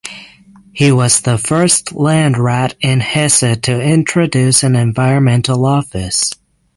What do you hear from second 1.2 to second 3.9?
the first Landrat in Hesse to